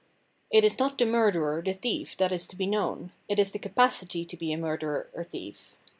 [0.49, 3.59] It is not the murderer, the thief that is to be known; it is the
[3.59, 5.75] capacity to be a murderer, a thief.